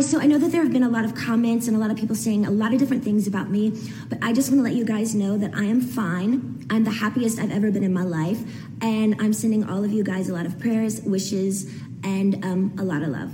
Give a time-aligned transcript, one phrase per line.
[0.00, 1.98] So I know that there have been a lot of comments and a lot of
[1.98, 4.74] people saying a lot of different things about me, but I just want to let
[4.74, 6.66] you guys know that I am fine.
[6.70, 8.38] I'm the happiest I've ever been in my life,
[8.80, 11.70] and I'm sending all of you guys a lot of prayers, wishes,
[12.04, 13.32] and um, a lot of love.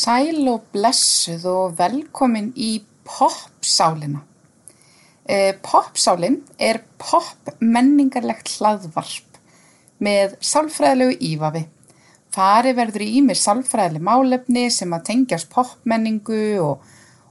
[0.00, 4.22] Sæl og blessuð og velkomin í popsálina.
[5.28, 9.36] Eh, popsálin er pop menningarlegt hlaðvarp
[10.00, 11.66] með sálfræðilegu ívafi.
[12.32, 16.86] Fari verður í mér sálfræðileg málefni sem að tengjast popmenningu og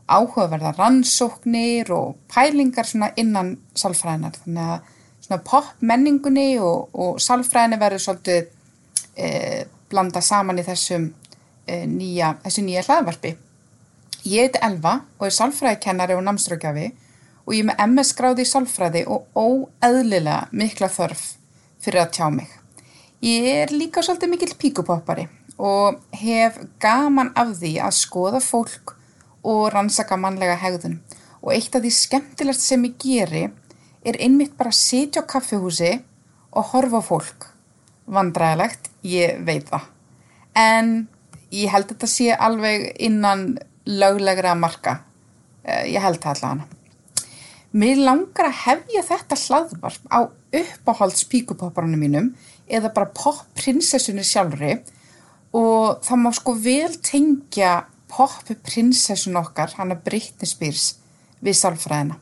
[0.09, 4.37] áhugaverða rannsóknir og pælingar innan sálfræðinar.
[4.43, 8.47] Þannig að popmenningunni og, og sálfræðinni verður svolítið
[9.15, 11.09] eh, blanda saman í þessum
[11.89, 13.35] nýja, þessu nýja hlaðvarpi.
[14.27, 16.87] Ég heiti Elva og er sálfræðikennari og námsrákjafi
[17.45, 21.25] og ég er með MS gráði í sálfræði og óeðlilega mikla þörf
[21.81, 22.49] fyrir að tjá mig.
[23.23, 25.25] Ég er líka svolítið mikill píkupoppari
[25.59, 28.93] og hef gaman af því að skoða fólk
[29.43, 30.99] og rannsaka mannlega hegðun
[31.41, 33.45] og eitt af því skemmtilegt sem ég geri
[34.07, 35.93] er einmitt bara að sitja á kaffihúsi
[36.49, 37.47] og horfa fólk.
[38.09, 39.85] Vandræðilegt, ég veit það.
[40.57, 41.07] En
[41.51, 43.57] ég held að þetta sé alveg innan
[43.89, 44.99] löglegra marka.
[45.63, 46.67] Eh, Ég held það allavega.
[47.71, 50.19] Mér langar að hefja þetta hlaðvarp á
[50.57, 52.31] uppáhalds píkupopparunum mínum
[52.65, 54.79] eða bara popprinsessunni sjálfri
[55.53, 60.95] og það má sko vel tengja popprinsessun okkar, hana Britney Spears,
[61.45, 62.17] við sálfræðina.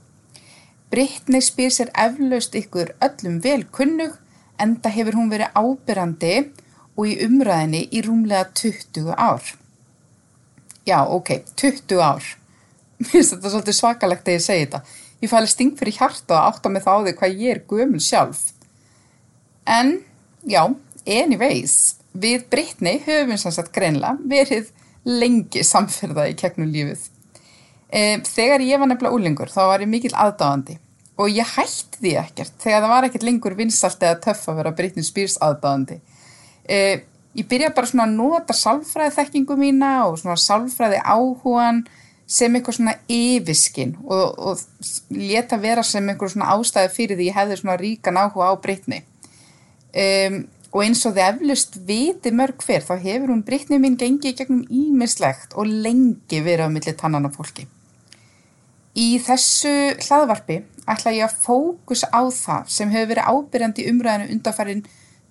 [0.91, 4.19] Britney Spears er eflaust ykkur öllum vel kunnug
[4.59, 6.35] en það hefur hún verið ábyrrandi
[6.97, 9.53] og í umræðinni í rúmlega 20 ár.
[10.87, 12.25] Já, ok, 20 ár.
[12.97, 14.81] Mér finnst þetta svolítið svakalegt þegar ég segi þetta.
[15.21, 18.01] Ég fæli sting fyrir hjarta og átta mig þá á því hvað ég er gömul
[18.01, 18.41] sjálf.
[19.67, 19.99] En,
[20.47, 20.63] já,
[21.05, 24.71] anyways, við Britney höfum sem sagt greinlega verið
[25.07, 27.05] lengi samferða í kegnum lífið.
[27.87, 30.75] E, þegar ég var nefnilega úlingur þá var ég mikil aðdáðandi
[31.17, 34.73] og ég hætti því ekkert þegar það var ekkert lengur vinsalt eða töff að vera
[34.75, 36.01] Britney Spears aðdáðandi.
[36.67, 37.03] E,
[37.37, 41.85] ég byrja bara svona að nota sálfræði þekkingu mína og svona sálfræði áhugan
[42.27, 47.37] sem eitthvað svona yfiskinn og, og leta vera sem eitthvað svona ástæði fyrir því ég
[47.39, 49.05] hefði svona ríkan áhuga á Britney.
[49.95, 50.43] Um,
[50.75, 54.65] og eins og þið eflust viti mörg hver þá hefur hún Britney mín gengið gegnum
[54.67, 57.65] ímislegt og lengi verið á milli tannan af fólki.
[58.97, 59.73] Í þessu
[60.03, 64.85] hlaðvarpi ætla ég að fókus á það sem hefur verið ábyrjandi umræðinu undanfærin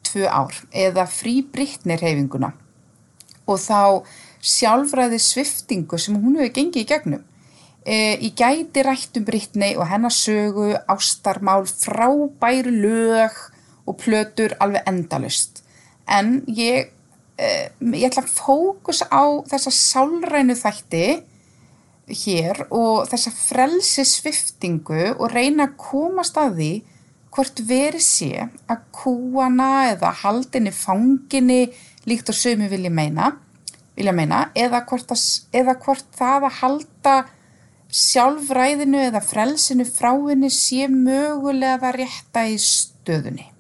[0.07, 2.53] tvö ár eða frí Britney reyfinguna
[3.47, 4.03] og þá
[4.47, 7.23] sjálfræði sviftingu sem hún hefur gengið í gegnum.
[7.87, 13.37] E, ég gæti rætt um Britney og hennar sögu, ástarmál, frábæru lög
[13.87, 15.63] og plötur alveg endalust.
[16.11, 16.91] En ég,
[17.39, 17.49] e,
[17.95, 21.07] ég ætla að fókus á þessa sálrænu þætti
[22.07, 26.73] hér og þessa frelsi sviftingu og reyna að komast að því
[27.37, 31.67] hvort verið sé að kúana eða haldinni fanginni
[32.09, 33.35] líkt og sömu vilja meina
[33.97, 35.25] vilja meina, eða hvort, að,
[35.57, 37.17] eða hvort það að halda
[37.97, 43.53] sjálfræðinu eða frelsinu frá henni sé mögulega það rétta í stöðunni.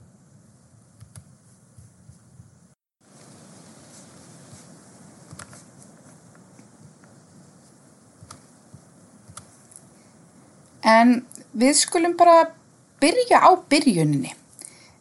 [10.86, 11.16] En
[11.56, 12.44] við skulum bara
[13.00, 14.34] byrja á byrjuninni.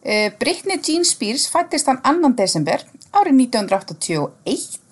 [0.02, 2.36] Eh, Britney Jean Spears fættist hann 2.
[2.36, 4.86] desember árið 1981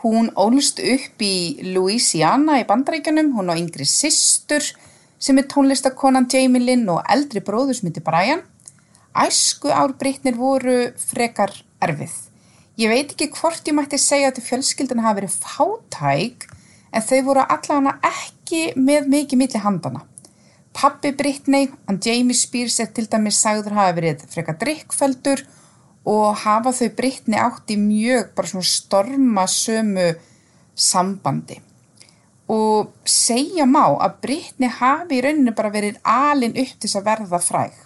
[0.00, 4.64] Hún ólst upp í Louisiana í bandaríkjunum, hún á yngri systur
[5.20, 8.40] sem er tónlistakonan Jamie Lynn og eldri bróður sem heitir Brian.
[9.12, 11.52] Æsku ár Britnir voru frekar
[11.84, 12.14] erfið.
[12.80, 16.48] Ég veit ekki hvort ég mætti segja að fjölskyldina hafi verið fátæk
[16.96, 20.06] en þau voru allavega ekki með mikið milli handana.
[20.72, 25.42] Pappi Britney, hann Jamie Spears er til dæmis sagður hafi verið frekar drikkfeldur
[26.08, 30.12] og hafa þau Britney átt í mjög bara svona storma sömu
[30.74, 31.58] sambandi
[32.50, 37.06] og segja má að Britney hafi í rauninu bara verið alin upp til þess að
[37.06, 37.76] verða fræg.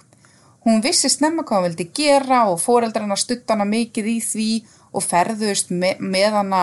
[0.65, 4.49] Hún vissi snemma hvað hún vildi gera og fóreldrarna stutta hana mikið í því
[4.97, 6.63] og ferðust me með hana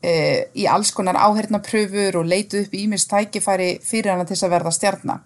[0.00, 4.54] e, í alls konar áhernapröfur og leituð upp ímins tækifæri fyrir hana til þess að
[4.56, 5.20] verða stjarnar.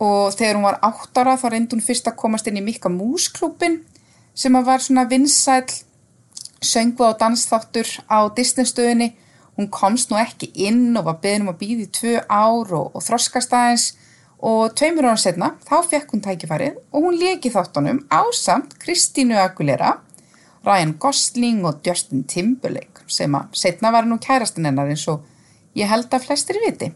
[0.00, 2.88] Og þegar hún var átt ára þá reyndi hún fyrst að komast inn í Mikka
[2.92, 3.82] Músklúpin
[4.34, 5.66] sem að var svona vinsæl
[6.64, 9.12] söngu á dansþáttur á Disneystöðinni.
[9.56, 13.04] Hún komst nú ekki inn og var beðin um að býði tvö ár og, og
[13.04, 13.90] þroskast aðeins
[14.40, 19.98] og tveimur ára setna þá fekk hún tækifærið og hún leki þáttunum ásamt Kristínu Aguilera,
[20.64, 25.26] Ryan Gosling og Justin Timberlake sem að setna var nú kærastin hennar eins og
[25.76, 26.88] ég held að flestir viti.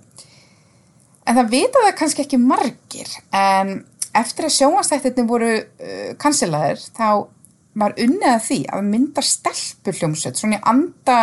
[1.25, 3.79] En það vita það kannski ekki margir en
[4.15, 7.09] eftir að sjónastættirni voru uh, kansilaðir þá
[7.75, 11.19] var unnið að því að mynda stelpuljómsveit, svona í anda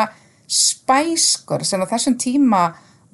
[0.51, 2.63] spæskur sem á þessum tíma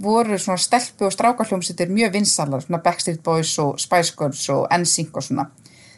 [0.01, 5.18] voru svona stelpu og strákarhljómsveitir mjög vinsalar, svona Backstreet Boys og Spice Girls og NSYNC
[5.18, 5.48] og svona.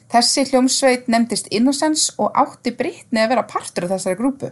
[0.10, 4.52] Þessi hljómsveit nefndist Innocence og átti Britni að vera partur af þessari grúpu.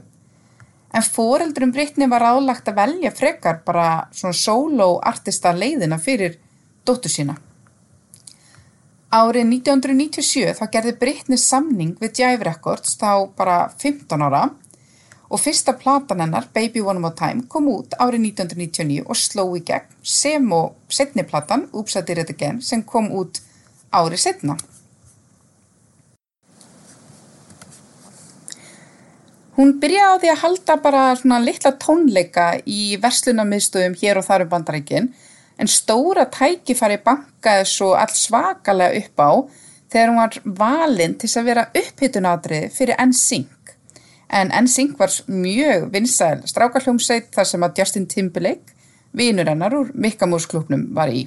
[0.96, 6.38] En foreldurum Britni var ráðlagt að velja frekar bara svona solo artista leiðina fyrir
[6.88, 7.36] dóttu sína.
[9.08, 14.50] Árið 1997 þá gerði Britney samning við Jive Records þá bara 15 ára
[15.28, 19.64] og fyrsta platan hennar, Baby One More Time, kom út árið 1999 og sló í
[19.68, 23.42] gegn sem og setni platan, Oops I Did It Again, sem kom út
[23.92, 24.58] árið setna.
[29.58, 34.44] Hún byrjaði á því að halda bara svona litla tónleika í verslunarmiðstöðum hér og þar
[34.44, 35.08] um bandarækinn
[35.58, 39.32] en stóra tækifari bankaði svo alls svakalega upp á
[39.90, 43.74] þegar hún var valinn til að vera upphittunadrið fyrir NSYNC.
[44.30, 48.78] En NSYNC var mjög vinsæl strákarhljómsveit þar sem að Justin Timberlake,
[49.18, 51.26] vinur hennar úr Mikkamúsklúpnum, var í.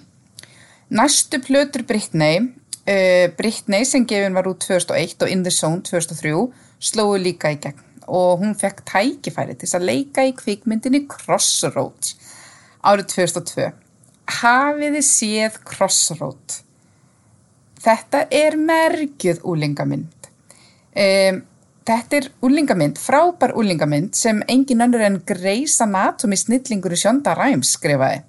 [0.95, 2.45] Næstu plötur Britney,
[2.87, 7.59] uh, Britney sem gefin var út 2001 og In the Zone 2003, slóðu líka í
[7.59, 12.17] gegn og hún fekk tækifæri til að leika í kvikmyndinni Crossroads
[12.83, 13.71] árið 2002
[14.41, 16.61] hafiði séð Crossroad.
[17.81, 20.29] Þetta er merkjuð úlingamind.
[20.91, 21.41] Um,
[21.89, 27.75] þetta er úlingamind, frábær úlingamind sem engin önnur en Grey's Anatomy snillingur í Sjónda Ræms
[27.79, 28.23] skrifaði.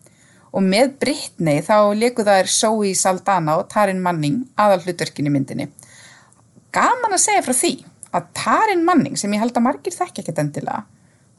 [0.52, 5.70] Og með Britney þá leku þær Zoe Saldana og Tarin Manning aðal hlutverkin í myndinni.
[6.76, 7.76] Gaman að segja frá því
[8.16, 10.84] að Tarin Manning, sem ég held að margir þekk ekkert endilega,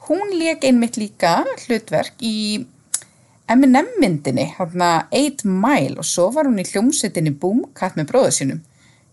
[0.09, 2.65] hún leik einmitt líka hlutverk í
[3.53, 8.63] M&M myndinni, hérna 8 Mile og svo var hún í hljómsettinni Boomkat með bróðu sínum.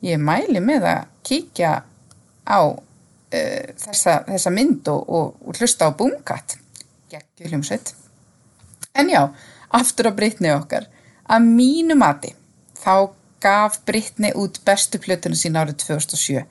[0.05, 1.71] Ég mæli með að kíkja
[2.47, 6.55] á uh, þessa, þessa mynd og, og, og hlusta á Boomkat.
[7.11, 7.91] Gekki hljómsett.
[8.95, 9.25] En já,
[9.75, 10.87] aftur á Britney okkar.
[11.29, 12.31] Að mínu mati
[12.79, 13.11] þá
[13.43, 16.45] gaf Britney út bestu plötunum sín árið 2007.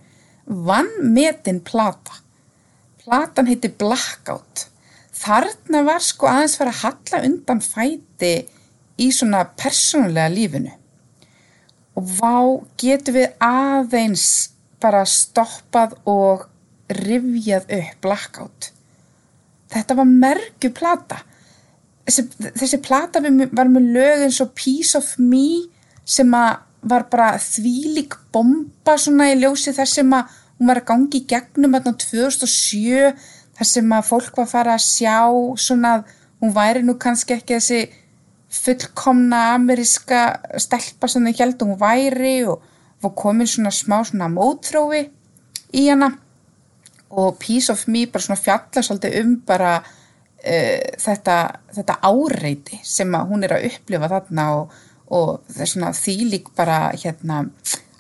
[0.49, 2.23] Vann metin plata.
[3.05, 4.69] Platan heiti Blackout.
[5.19, 8.33] Þarna var sko aðeins fara að halla undan fæti
[8.99, 10.75] í svona persónulega lífinu.
[11.99, 12.37] Og vá
[12.81, 14.27] getur við aðeins
[14.81, 16.47] bara stoppað og
[16.89, 18.71] rivjað upp blackout?
[19.69, 21.19] Þetta var mergu plata.
[22.07, 22.25] Þessi,
[22.57, 25.67] þessi plata var með lög eins og Piece of Me
[26.09, 30.89] sem að var bara þvílik bomba svona í ljósi þar sem að hún var að
[30.91, 33.13] gangi í gegnum hérna 2007
[33.59, 35.19] þar sem að fólk var að fara að sjá
[35.59, 37.81] svona að hún væri nú kannski ekki þessi
[38.59, 40.23] fullkomna ameríska
[40.61, 42.65] stelpa sem þau held hún væri og
[43.03, 45.05] var komin svona smá svona mótrófi
[45.77, 46.13] í hana.
[47.09, 51.37] Og Piece of Me bara svona fjalla svolítið um bara uh, þetta,
[51.77, 54.75] þetta áreiti sem að hún er að upplifa þarna og,
[55.15, 57.45] og það er svona þýlik bara hérna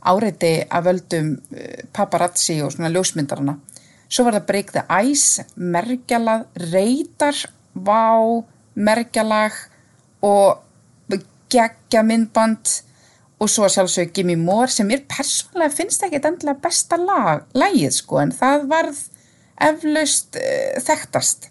[0.08, 3.58] áreiti að völdum uh, paparazzi og svona ljósmyndarana
[4.08, 7.36] Svo var það Break the Ice, merkjalað, reytar,
[7.76, 8.16] vá,
[8.72, 9.58] merkjalag
[10.24, 10.64] og
[11.48, 12.72] geggja myndband
[13.38, 18.20] og svo sjálfsög Gimme More sem mér persónulega finnst ekki endilega besta lag, lagið sko
[18.22, 19.04] en það varð
[19.68, 21.48] eflaust uh, þekktast.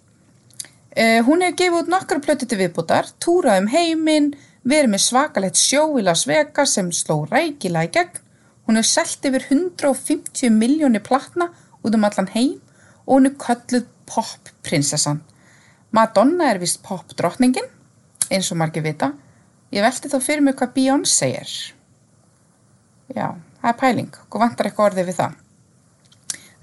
[0.98, 4.32] Uh, hún hefur gefið út nokkru plötu til viðbútar, túrað um heiminn,
[4.68, 8.24] verið með svakalegt sjó í Las Vegas sem sló rækila í gegn.
[8.68, 11.50] Hún hefur selgt yfir 150 miljónir platna
[11.84, 12.58] út um allan heim
[13.06, 15.22] og hún er kölluð popprinsessan.
[15.92, 17.68] Madonna er vist popdrottningin,
[18.30, 19.14] eins og margir vita.
[19.72, 21.54] Ég velti þá fyrir mig hvað Beyoncé er.
[23.16, 25.38] Já, það er pæling, og vantar eitthvað orðið við það.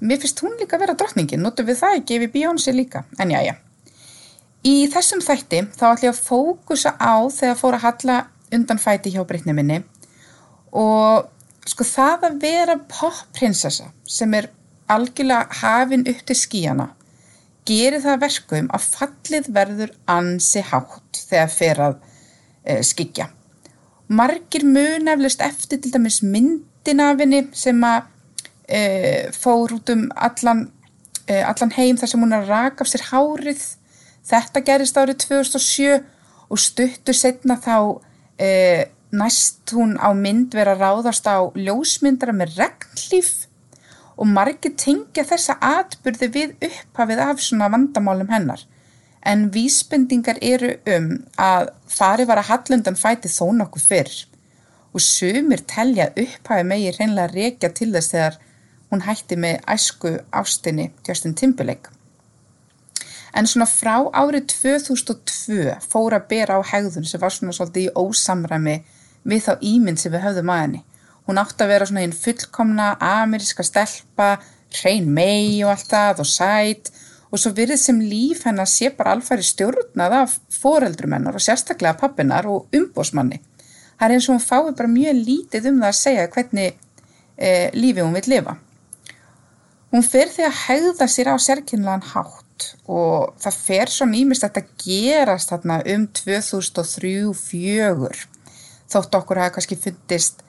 [0.04, 3.32] Mér finnst hún líka að vera drottningin, notur við það ekki við Beyoncé líka, en
[3.32, 3.54] já, já.
[4.64, 8.18] Í þessum þætti þá ætlum ég að fókusa á þegar fór að halla
[8.52, 9.82] undan fæti hjá breytni minni
[10.72, 11.28] og
[11.68, 14.50] sko það að vera popprinsessa sem er
[14.92, 16.90] algjörlega hafin upp til skíjana
[17.68, 21.94] gerir það verkum að fallið verður ansi hátt þegar fer að
[22.64, 23.30] e, skikja.
[24.08, 28.02] margir mun eflust eftir til dæmis myndin af henni sem að
[28.68, 28.80] e,
[29.32, 30.66] fór út um allan,
[31.26, 33.64] e, allan heim þar sem hún að raka af sér hárið.
[34.24, 36.02] Þetta gerist árið 2007
[36.52, 37.76] og stuttur setna þá
[39.20, 43.32] næst hún á mynd vera ráðast á ljósmyndara með regnlíf
[44.16, 48.62] og margir tengja þessa atbyrði við upphafið af svona vandamálum hennar.
[49.24, 54.14] En vísbendingar eru um að fari var að hallundan fæti þó nokkuð fyrr
[54.94, 58.38] og sumir telja upphafi megi reynlega reykja til þess þegar
[58.92, 61.90] hún hætti með æsku ástinni Justin Timberlake.
[63.34, 67.94] En svona frá árið 2002 fór að bera á hegðun sem var svona svolítið í
[67.98, 68.76] ósamræmi
[69.24, 70.80] við þá ímynd sem við höfðum að henni.
[71.24, 74.34] Hún átti að vera svona einn fullkomna ameríska stelpa,
[74.74, 76.90] hrein mei og allt það og sætt
[77.30, 81.98] og svo virðið sem líf hennar sé bara alfæri stjórnað af foreldrum hennar og sérstaklega
[81.98, 83.40] pappinar og umbósmanni.
[83.98, 86.70] Það er eins og hún fái bara mjög lítið um það að segja hvernig
[87.38, 88.54] e, lífi hún vil lifa.
[89.94, 94.58] Hún fer því að hegða sér á sérkynlegan hátt og það fer svo nýmist að
[94.58, 98.33] þetta gerast þarna um 2003-04
[98.92, 100.42] þótt okkur hafa kannski fundist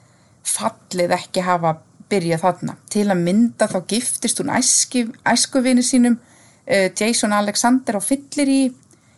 [0.46, 1.76] fallið ekki hafa
[2.10, 2.76] byrjað þarna.
[2.92, 8.62] Til að mynda þá giftist hún æski, æskuvinu sínum uh, Jason Alexander og fyllir í,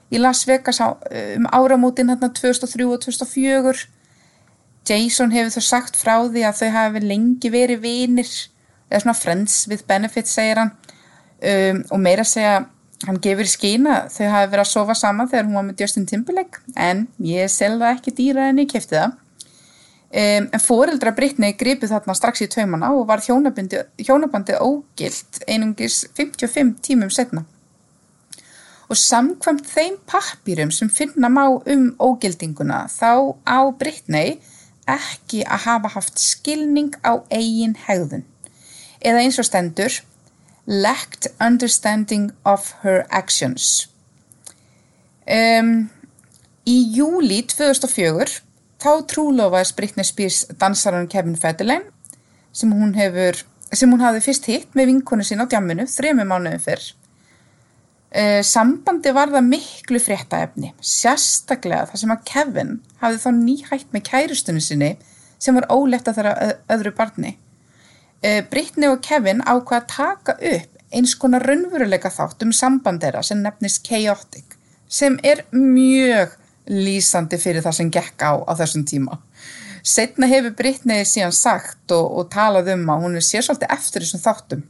[0.09, 0.97] í Las Vegas á,
[1.37, 3.89] um áramótin þarna 2003 og 2004.
[4.89, 8.31] Jason hefur þó sagt frá því að þau hafi lengi verið vinir
[8.89, 12.63] eða svona friends with benefits segir hann um, og meira segja
[13.07, 16.07] hann gefur í skýna þau hafi verið að sofa saman þegar hún var með Justin
[16.09, 19.17] Timberlake en ég selða ekki dýra en ég kefti það.
[20.09, 26.79] Um, en foreldra Britney gripu þarna strax í tveimana og var hjónabandið ógilt einungis 55
[26.87, 27.45] tímum setna
[28.89, 34.39] og samkvæmt þeim pappýrum sem finna má um ógildinguna þá á Britney
[34.89, 38.25] ekki að hafa haft skilning á eigin hegðun.
[39.05, 39.93] Eða eins og stendur
[40.69, 43.89] lacked understanding of her actions.
[45.25, 45.89] Um,
[46.69, 48.43] í júli 2004
[48.79, 51.89] þá trúlofaðis Britney Spears dansarinn Kevin Federline
[52.53, 53.41] sem hún hefur
[53.73, 56.85] sem hún hafði fyrst hitt með vinkonu sín á djamminu þrejum mánuðum fyrr.
[58.09, 62.71] Uh, sambandi var það miklu fréttaefni, sérstaklega þar sem að Kevin
[63.03, 64.95] hafði þá nýhætt með kærustunni sinni
[65.37, 67.35] sem var óletta þeirra öðru barni.
[68.19, 73.39] Uh, Britney og Kevin ákvaða að taka upp eins konar raunveruleika þátt um sambandera sem
[73.45, 74.57] nefnist Chaotic
[74.89, 76.33] sem er mjög
[76.69, 79.21] lýsandi fyrir það sem gekk á á þessum tíma.
[79.87, 84.05] Setna hefur Britney síðan sagt og, og talað um að hún er sér svolítið eftir
[84.05, 84.67] þessum þáttum.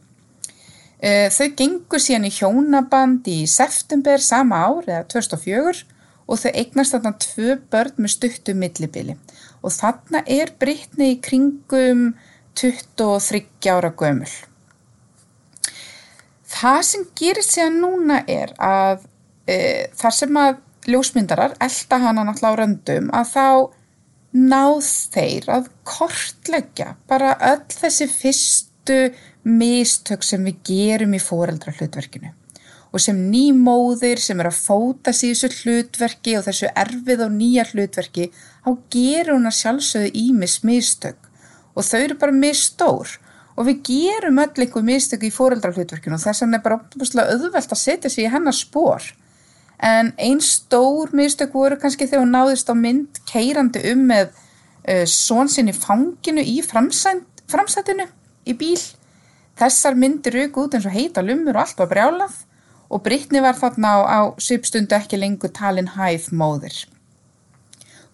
[0.98, 5.86] Uh, þau gengur síðan í hjónaband í september sama ár eða 2004
[6.28, 9.16] og þau eignast þarna tvö börn með stuttu millibili
[9.62, 12.10] og þarna er Britney í kringum
[12.58, 14.30] 23 ára gömul.
[16.48, 19.04] Það sem gerir síðan núna er að
[19.46, 19.58] e,
[19.98, 20.56] þar sem að
[20.88, 23.46] ljósmyndarar elda hana náttúrulega á röndum að þá
[24.38, 28.98] náð þeir að kortleggja bara öll þessi fyrstu
[29.48, 32.34] mistök sem við gerum í foreldra hlutverkinu
[32.88, 37.66] og sem nýmóðir sem er að fóta sér þessu hlutverki og þessu erfið og nýja
[37.68, 41.27] hlutverki þá gerur hún að sjálfsögðu ímis mistök
[41.78, 43.14] og þau eru bara mistór
[43.58, 47.75] og við gerum öll einhver mistök í fóreldrahlutverkinu og þess vegna er bara opnbúslega auðvelt
[47.75, 49.06] að setja sig í hennar spór
[49.78, 55.04] en einn stór mistök voru kannski þegar hún náðist á mynd keirandi um með uh,
[55.06, 58.08] svonsinn í fanginu í framsætinu
[58.49, 58.80] í bíl.
[59.58, 62.37] Þessar myndir rauk út eins og heita lumur og allt var brjálað.
[62.88, 66.87] Og Brittni var þarna á, á söpstundu ekki lengur talin hæð móðir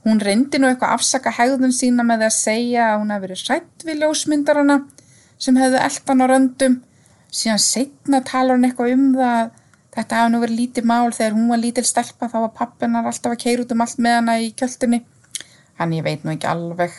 [0.04, 3.84] Hún reyndi nú eitthvað afsaka hegðun sína með að segja að hún hefði verið rætt
[3.88, 4.76] við ljósmyndarana
[5.40, 6.74] sem hefði eldan á röndum.
[7.34, 9.54] Síðan setna talar hún eitthvað um það
[9.94, 13.32] þetta hafi nú verið lítið mál þegar hún var lítil stelpa þá var pappinar alltaf
[13.32, 15.00] að keira út um allt með hana í kjöldinni.
[15.78, 16.96] Hann ég veit nú ekki alveg.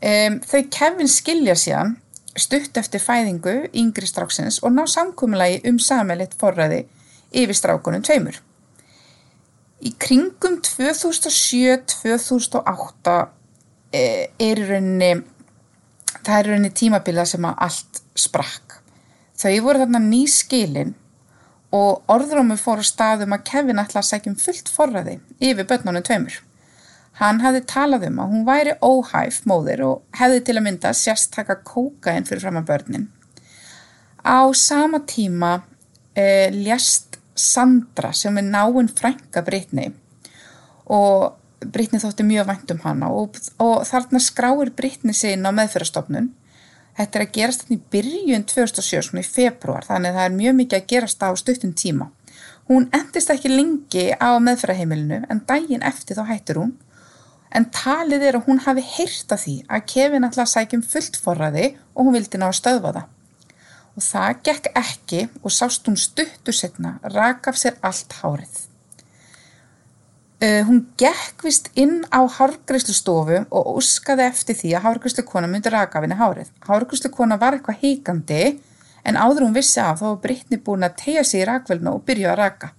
[0.00, 1.98] Um, þau kefin skilja síðan
[2.38, 6.86] stutt eftir fæðingu yngri stráksins og ná samkúmulagi um samelitt forræði
[7.36, 8.38] yfir strákunum tveimur.
[9.80, 13.32] Í kringum 2007-2008
[13.96, 15.24] er í rauninni,
[16.20, 18.66] það er í rauninni tímabila sem að allt sprakk.
[19.40, 20.92] Þau voru þarna ný skilin
[21.72, 26.36] og orðrómi fór á staðum að Kevin ætla að sækjum fullt forræði yfir börnunum tveimur.
[27.20, 31.54] Hann hafði talað um að hún væri óhæf móðir og hefði til að mynda sérstaka
[31.64, 33.06] kókain fyrir fram að börnin.
[34.24, 35.62] Á sama tíma
[36.12, 39.92] eh, ljast Sandra sem er náinn frænka Britney
[40.90, 44.72] og Brittany þótti mjög vænt um hana og, og þarna skráir
[45.14, 46.30] sig inn á meðferðarstofnun.
[46.96, 50.56] Þetta er að gerast þannig byrjun 2007, svona í februar, þannig að það er mjög
[50.58, 52.08] mikið að gerast á stuttum tíma.
[52.70, 56.74] Hún endist ekki lengi á meðferðarheimilinu en daginn eftir þá hættir hún.
[57.50, 61.72] En talið er að hún hafi heyrt af því að Kevin að sækjum fullt forraði
[61.94, 63.08] og hún vildi ná að stöðva það.
[63.98, 68.66] Og það gekk ekki og sást hún stuttu setna, rak af sér allt hárið.
[70.40, 76.00] Uh, hún gekk vist inn á hárgreyslustofu og óskaði eftir því að hárgreislukona myndi raka
[76.00, 76.48] af henni hárið.
[76.64, 78.40] Hárgreislukona var eitthvað heikandi
[79.04, 82.06] en áður hún vissi af þá var Brittany búin að tegja sig í rakvelna og
[82.08, 82.72] byrja að raka.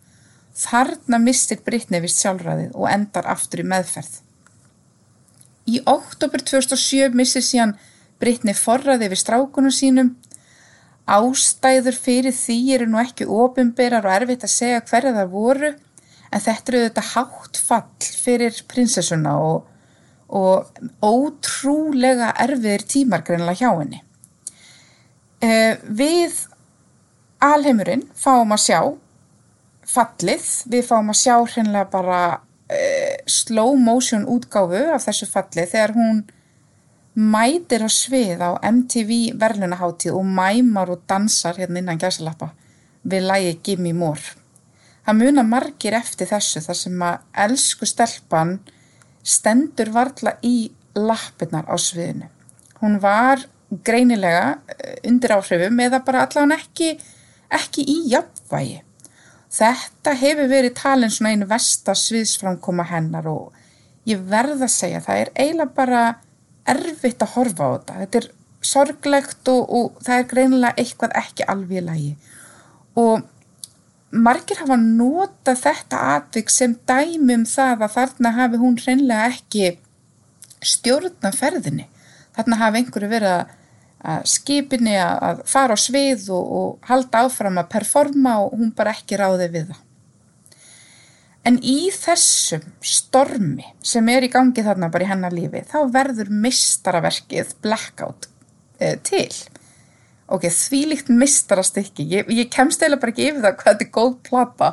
[0.57, 4.17] Þarna mistir Brittany vist sjálfræðið og endar aftur í meðferð.
[5.69, 7.77] Í oktober 2007 missir síðan
[8.21, 10.15] Brittany forraði við strákunum sínum.
[11.11, 15.71] Ástæður fyrir því eru nú ekki ofinberar og erfitt að segja hverja það voru
[16.31, 19.65] en þetta eru þetta hátt fall fyrir prinsessuna og,
[20.31, 20.71] og
[21.03, 23.99] ótrúlega erfiðir tímar greinlega hjá henni.
[25.41, 26.37] Uh, við
[27.41, 28.79] alheimurinn fáum að sjá
[29.91, 35.95] fallið, við fáum að sjá hreinlega bara uh, slow motion útgáfu af þessu fallið þegar
[35.97, 36.21] hún
[37.15, 42.51] mætir á svið á MTV verðlunaháttíð og mæmar og dansar hérna innan gæsalappa
[43.03, 44.37] við lægi Gimme More.
[45.05, 48.59] Það muna margir eftir þessu þar sem að elsku stelpan
[49.23, 52.29] stendur varla í lappirnar á sviðinu.
[52.81, 53.43] Hún var
[53.83, 54.59] greinilega
[55.07, 56.95] undir áhrifum eða bara allavega ekki,
[57.51, 58.81] ekki í jafnvægi.
[59.51, 63.51] Þetta hefur verið talin svona einu vesta sviðsframkoma hennar og
[64.07, 66.03] ég verða að segja það er eiginlega bara
[66.69, 67.99] erfitt að horfa á þetta.
[68.03, 68.29] Þetta er
[68.61, 72.11] sorglegt og, og það er greinilega eitthvað ekki alveg í lagi
[72.99, 73.23] og
[74.11, 79.71] margir hafa nota þetta atvik sem dæmum það að þarna hafi hún hreinlega ekki
[80.61, 81.87] stjórna ferðinni.
[82.35, 83.37] Þarna hafi einhverju verið
[84.11, 88.93] að skipinni að fara á svið og, og halda áfram að performa og hún bara
[88.97, 89.81] ekki ráði við það.
[91.47, 96.29] En í þessum stormi sem er í gangi þarna bara í hennar lífi þá verður
[96.43, 98.27] mistaraverkið blackout
[98.77, 99.31] eh, til.
[100.31, 103.87] Ok, því líkt mistarast ekki, ég, ég kemst eða bara ekki yfir það hvað þetta
[103.87, 104.69] er góð plata.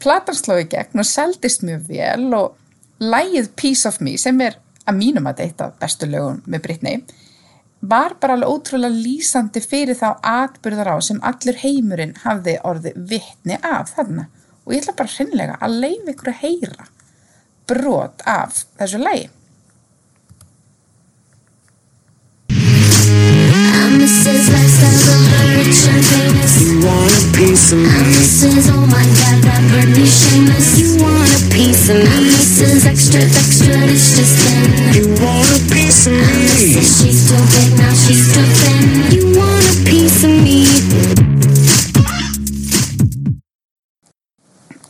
[0.00, 5.00] Platan slói gegn og seldist mjög vel og lægið Piece of Me sem er að
[5.00, 7.02] mínum að þetta bestu lögun með Britney
[7.86, 13.58] var bara alveg ótrúlega lýsandi fyrir þá atbyrðar á sem allur heimurinn hafði orði vittni
[13.60, 14.28] af þarna
[14.66, 16.90] og ég ætla bara hreinlega að leiða ykkur að heyra
[17.70, 19.30] brot af þessu lægi
[23.96, 24.48] Mrs.
[24.52, 26.36] Lifestyle, the rich and famous.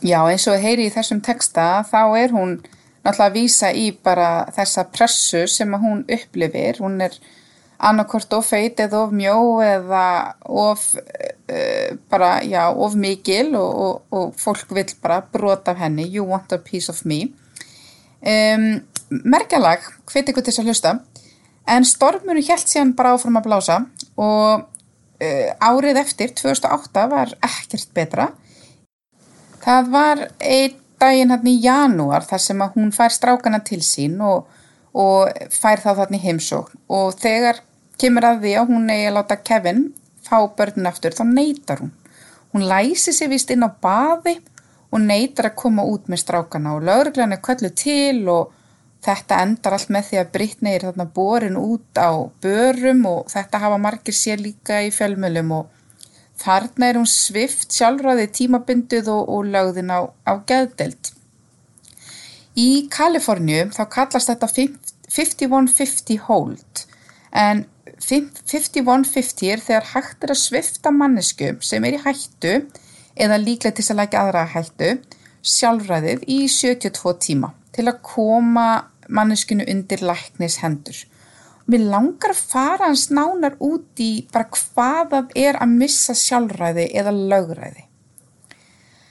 [0.07, 2.59] Já, eins og heyri í þessum texta þá er hún
[3.03, 6.79] náttúrulega að vísa í bara þessa pressu sem að hún upplifir.
[6.83, 7.17] Hún er
[7.77, 10.03] annarkort of feit eða of mjó eða
[10.47, 16.07] of uh, bara, já, of mikil og, og, og fólk vil bara brota af henni.
[16.13, 17.25] You want a piece of me.
[18.21, 20.97] Um, Merkjalag hviti ykkur til þess að hlusta.
[21.67, 23.81] En stormurinn held síðan bara áfram að blása
[24.15, 28.31] og uh, árið eftir 2008 var ekkert betra
[29.67, 34.15] það var einn daginn hann í janúar þar sem að hún fær strákana til sín
[34.25, 34.47] og
[34.97, 37.61] og fær þá þarna í heimsókn og þegar
[38.01, 39.81] kemur að því að hún eigi að láta Kevin
[40.25, 41.93] fá börnun aftur þá neytar hún.
[42.53, 44.37] Hún læsi sig vist inn á baði
[44.91, 48.53] og neytar að koma út með strákana og lauruglan er köllu til og
[49.05, 53.61] þetta endar allt með því að Brittany er þarna borin út á börum og þetta
[53.61, 55.73] hafa margir sér líka í fjölmjölum og
[56.41, 61.13] þarna er hún svift sjálfræði tímabinduð og, og lögðin á, á geðdelt.
[62.57, 64.49] Í Kaliforníu þá kallast þetta
[65.13, 66.85] 5150 hold
[67.37, 67.65] en
[68.01, 72.53] 5150 er þegar hægt er að svifta mannesku sem er í hættu
[73.17, 74.91] eða líklega til að lækja aðra hættu
[75.47, 78.67] sjálfræðið í 72 tíma til að koma
[79.07, 80.97] manneskunu undir læknis hendur.
[81.67, 86.85] Mér langar að fara hans nánar út í bara hvað það er að missa sjálfræði
[86.95, 87.83] eða lögræði.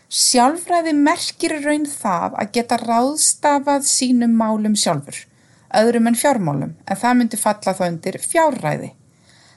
[0.08, 5.18] Sjálfræði merkir raun það að geta ráðstafað sínum málum sjálfur,
[5.76, 8.90] öðrum en fjármálum, en það myndi falla þá undir fjárræði.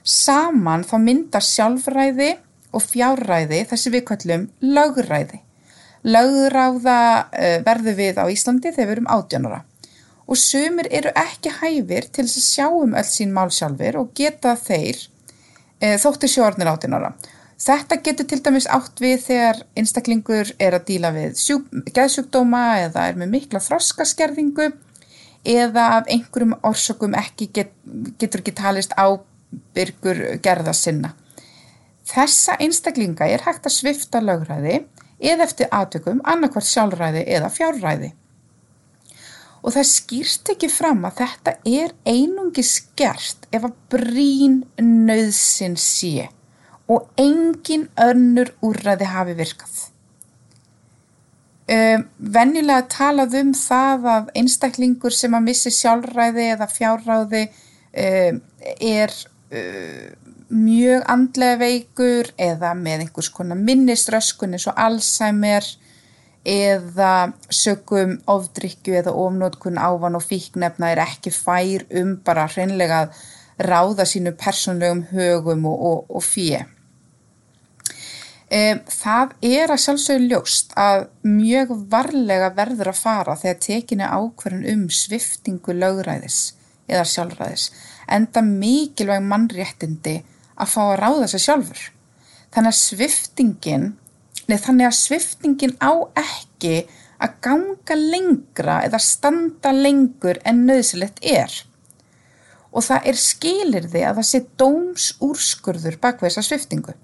[0.04, 2.34] Saman þá myndar sjálfræði
[2.76, 5.40] og fjárræði þessi við kallum lögræði.
[6.04, 7.00] Lögráða
[7.32, 9.64] uh, verður við á Íslandi þegar við erum átjónara
[10.30, 14.12] og sumir eru ekki hæfir til þess að sjá um öll sín mál sjálfur og
[14.18, 15.00] geta þeir
[15.82, 17.16] e, þóttu sjórnir áttinara.
[17.60, 21.66] Þetta getur til dæmis átt við þegar einstaklingur er að díla við sjúk,
[21.96, 24.70] geðsjúkdóma eða er með mikla þroskaskerðingu
[25.50, 27.18] eða af einhverjum orsökum
[27.52, 27.74] get,
[28.22, 31.16] getur ekki talist ábyrgur gerða sinna.
[32.08, 34.86] Þessa einstaklinga er hægt að svifta lögræði
[35.20, 38.14] eða eftir aðtökum annarkvært sjálfræði eða fjárræði.
[39.60, 46.30] Og það skýrst ekki fram að þetta er einungi skert ef að brín nöðsin sé
[46.90, 49.74] og engin önnur úrræði hafi virkað.
[51.70, 58.40] Um, venjulega talað um það að einstaklingur sem að missi sjálfræði eða fjárræði um,
[58.82, 59.14] er
[59.54, 60.08] uh,
[60.50, 65.68] mjög andlega veikur eða með einhvers konar minniströskun eins og Alzheimer
[66.48, 73.22] eða sögum ofdrykju eða ofnótkun ávan og fíknefna er ekki fær um bara hreinlega að
[73.70, 76.62] ráða sínu persónlegum högum og, og, og fíi.
[78.50, 84.88] Það er að sjálfsögur ljóst að mjög varlega verður að fara þegar tekinu ákverðin um
[84.90, 86.40] sviftingu lögræðis
[86.90, 87.68] eða sjálfræðis
[88.10, 90.16] enda mikilvæg mannréttindi
[90.60, 91.82] að fá að ráða sig sjálfur.
[92.50, 93.86] Þannig að sviftingin,
[94.50, 96.76] neð þannig að sviftingin á ekki
[97.20, 101.52] að ganga lengra eða standa lengur en nöðsilegt er.
[102.70, 106.96] Og það er skilirði að það sé dómsúrskurður bak við þessa sviftingu.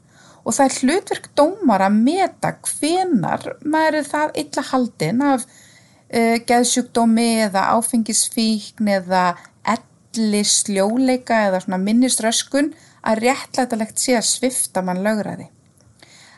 [0.45, 6.37] Og það er hlutverk dómar að meta hvenar maður er það illa haldin af uh,
[6.47, 9.25] geðsjúkdómi eða áfengisfíkn eða
[9.65, 12.71] elli sljóleika eða minniströskun
[13.05, 15.49] að réttlætalegt sé að svifta mann lögraði.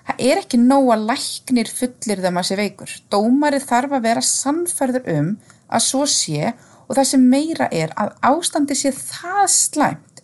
[0.07, 2.91] Það er ekki nóg að læknir fullir þeim að sé veikur.
[3.11, 5.33] Dómari þarf að vera sannferður um
[5.67, 6.53] að svo sé
[6.87, 10.21] og það sem meira er að ástandi sé það slæmt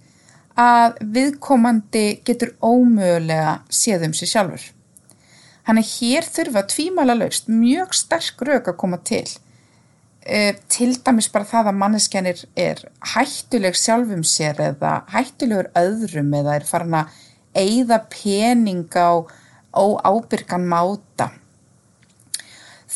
[0.59, 4.63] að viðkomandi getur ómögulega séð um sig sjálfur.
[5.67, 9.25] Þannig hér þurfa tvímæla laust mjög sterk rauk að koma til.
[10.23, 16.57] E, til dæmis bara það að manneskjanir er hættuleg sjálfum sér eða hættulegur öðrum eða
[16.59, 17.17] er farin að
[17.59, 19.27] eigða pening á
[19.77, 21.31] óábyrgan máta.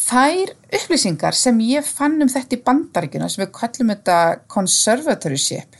[0.08, 4.18] Þær upplýsingar sem ég fann um þetta í bandaríkuna sem við kallum þetta
[4.52, 5.76] conservatorship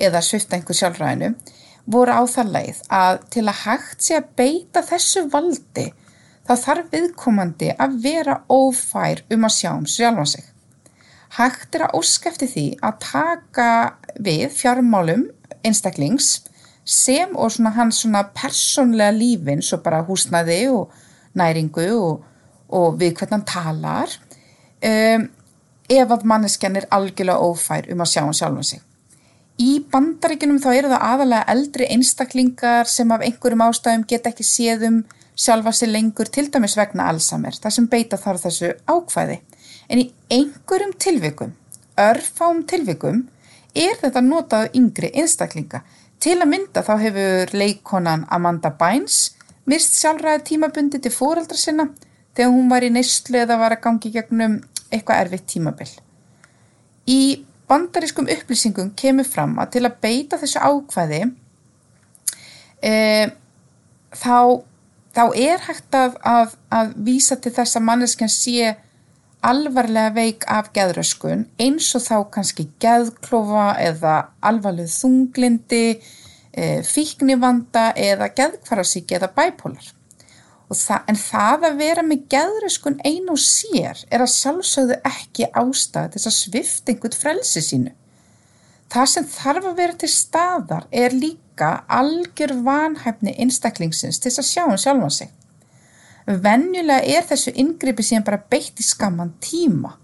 [0.00, 1.34] eða svifta einhver sjálfræðinu
[1.90, 5.86] voru á það leið að til að hægt sé að beita þessu valdi
[6.48, 10.44] þá þarf viðkomandi að vera ófær um að sjá um sjálfa sig.
[11.38, 13.68] Hægt er að óskæfti því að taka
[14.18, 15.28] við fjármálum
[15.62, 16.40] einstaklings
[16.90, 20.90] sem og svona hans svona persónlega lífin svo bara húsnaði og
[21.38, 22.24] næringu og,
[22.74, 24.16] og við hvernig hann talar
[24.82, 25.26] um,
[25.90, 28.82] ef að manneskjan er algjörlega ófær um að sjá hann sjálfa sig.
[29.60, 34.86] Í bandaríkunum þá eru það aðalega eldri einstaklingar sem af einhverjum ástæðum geta ekki séð
[34.88, 35.00] um
[35.36, 39.40] sjálfa sig lengur til dæmis vegna Alzheimer, það sem beita þarf þessu ákvæði.
[39.90, 41.52] En í einhverjum tilvikum,
[41.98, 43.26] örfám tilvikum,
[43.74, 45.82] er þetta notað yngri einstaklinga.
[46.20, 49.30] Til að mynda þá hefur leikonan Amanda Bynes
[49.70, 51.88] mist sjálfræði tímabundi til fóreldra sinna
[52.36, 54.58] þegar hún var í neyslu eða var að gangi gegnum
[54.90, 55.92] eitthvað erfitt tímabill.
[57.08, 61.20] Í bandarískum upplýsingum kemur fram að til að beita þessu ákvæði
[62.82, 62.92] e,
[64.12, 64.38] þá,
[65.14, 68.74] þá er hægt að, að, að vísa til þess að manneskjan sé
[69.46, 76.00] alvarlega veik af geðröskun eins og þá kannski geðklofa eða alvarleg þunglindi,
[76.52, 79.94] e, fíknivanda eða geðkvarasíki eða bæpólar.
[80.70, 86.12] Það, en það að vera með geðröskun ein og sér er að sjálfsögðu ekki ástæða
[86.14, 87.96] til að svifta einhvern frelsi sínu.
[88.90, 94.62] Það sem þarf að vera til staðar er líka algjör vanhæfni einstaklingsins til að sjá
[94.66, 95.34] hann sjálfa sig.
[96.26, 99.96] Venjulega er þessu yngripi síðan bara beitt í skamman tíma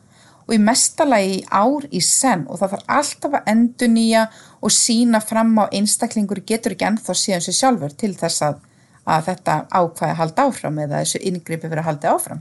[0.46, 4.22] og í mestalagi í ár í senn og það þarf alltaf að endur nýja
[4.62, 8.62] og sína fram á einstaklingur getur ekki ennþá síðan sér sjálfur til þess að
[9.06, 12.40] að þetta ákvæði halda áfram eða þessu yngripi verið að halda áfram.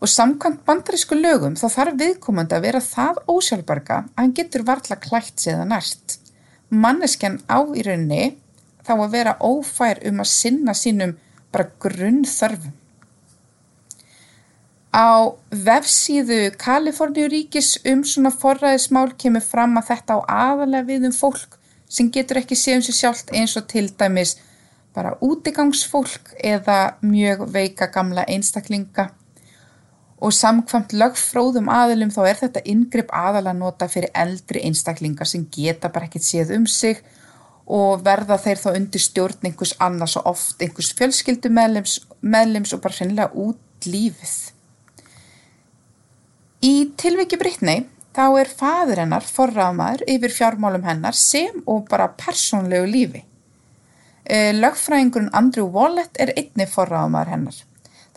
[0.00, 4.96] Og samkvæmt bandarísku lögum þá þarf viðkomandi að vera það ósjálfbarga að hann getur varla
[4.96, 6.20] klætt séða næst.
[6.70, 8.36] Manneskjan á í rauninni
[8.86, 11.16] þá að vera ófær um að sinna sínum
[11.52, 12.76] bara grunn þörfum.
[14.90, 21.60] Á vefsíðu Kaliforníuríkis um svona forræðismál kemur fram að þetta á aðalega við um fólk
[21.90, 24.36] sem getur ekki séð um sig sjálft eins og til dæmis
[24.94, 29.10] bara útigangsfólk eða mjög veika gamla einstaklinga
[30.20, 35.88] og samkvæmt lögfróðum aðilum þá er þetta inngrip aðala nota fyrir eldri einstaklingar sem geta
[35.88, 37.00] bara ekkert séð um sig
[37.70, 42.82] og verða þeir þá undir stjórn einhvers annars og oft einhvers fjölskyldu meðlims, meðlims og
[42.82, 44.34] bara hreinlega út lífið.
[46.66, 52.90] Í tilviki Brittany þá er fadur hennar forraðmaður yfir fjármálum hennar sem og bara persónlegu
[52.90, 53.24] lífi.
[54.24, 57.60] Eh, lögfræðingurinn Andrew Wallet er einni forraðmaður hennar.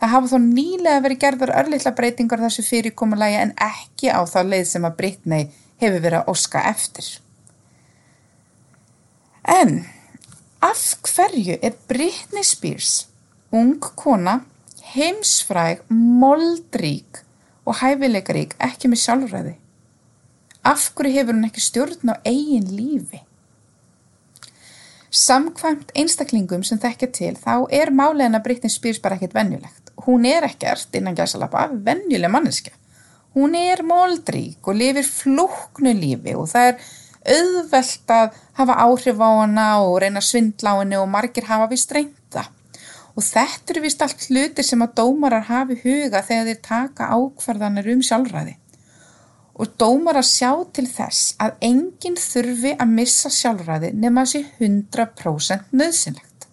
[0.02, 4.66] Það hafa þó nýlega verið gerðar örlittla breytingar þessu fyrirkomulagi en ekki á þá leið
[4.74, 5.46] sem að Britney
[5.80, 7.08] hefur verið að óska eftir.
[9.47, 9.86] En
[10.63, 13.08] af hverju er Britney Spears,
[13.51, 14.39] ung kona,
[14.93, 17.23] heimsfræg, moldrík
[17.65, 19.53] og hæfileikarík ekki með sjálfræði?
[20.63, 23.21] Af hverju hefur hún ekki stjórn á eigin lífi?
[25.13, 30.25] Samkvæmt einstaklingum sem þekkja til þá er málega að Britney Spears bara ekkert vennjulegt hún
[30.25, 32.73] er ekkert innan gæsalappa venjuleg manneskja.
[33.34, 36.89] Hún er moldrík og lifir flúknu lífi og það er
[37.23, 41.69] auðvelt að hafa áhrif á hana og reyna að svindla á henni og margir hafa
[41.71, 42.47] vist reynda.
[43.13, 47.91] Og þetta eru vist allt hlutir sem að dómarar hafi huga þegar þeir taka ákvarðanir
[47.93, 48.57] um sjálfræði.
[49.53, 56.47] Og dómarar sjá til þess að enginn þurfi að missa sjálfræði nema þessi 100% nöðsynlegt.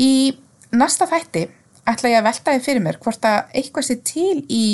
[0.00, 0.12] Í
[0.70, 1.48] Næsta þætti
[1.88, 4.64] ætla ég að velta þið fyrir mér hvort að eitthvað sé til í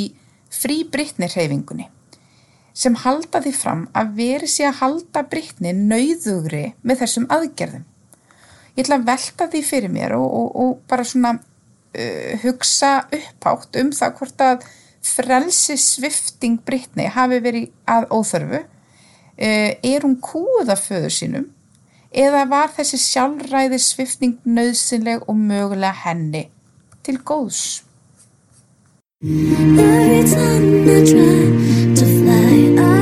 [0.53, 1.87] frí Brittni hreyfingunni
[2.77, 7.85] sem halda því fram að veri sé að halda Brittni nauðugri með þessum aðgerðum.
[8.77, 13.81] Ég ætla að velta því fyrir mér og, og, og bara svona uh, hugsa upphátt
[13.81, 14.67] um það hvort að
[15.07, 18.65] frelsi svifting Brittni hafi verið að óþörfu.
[19.37, 21.51] Uh, er hún kúða föður sínum
[22.17, 26.47] eða var þessi sjálfræði svifting nöðsynleg og mögulega henni
[27.05, 27.83] til góðs?
[32.47, 32.96] 爱。